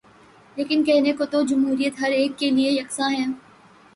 [0.57, 3.25] لیکن کہنے کو تو جمہوریت ہر ایک کیلئے یکساں ہے۔